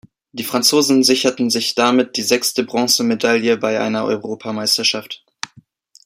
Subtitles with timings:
[0.31, 5.23] Die Franzosen sicherten sich damit die sechste Bronzemedaille bei einer Europameisterschaft.